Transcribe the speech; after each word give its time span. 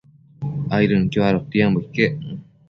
Aidien 0.75 1.05
adotiambo 1.27 1.77
iquec 1.85 2.13